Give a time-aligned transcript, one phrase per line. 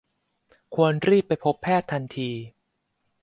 [0.75, 2.31] ควรรีบไปพบแพทย์ทันที